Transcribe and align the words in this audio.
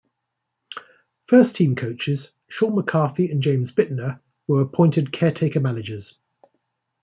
First 1.27 1.55
team 1.55 1.75
coaches 1.75 2.33
Sean 2.47 2.73
McCarthy 2.73 3.29
and 3.29 3.43
James 3.43 3.71
Bittner 3.71 4.19
were 4.47 4.61
appointed 4.63 5.11
caretaker 5.11 5.59
managers. 5.59 6.17